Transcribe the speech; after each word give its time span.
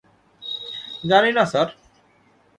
জানি 1.03 1.31
না 1.37 1.43
স্যার। 1.45 1.67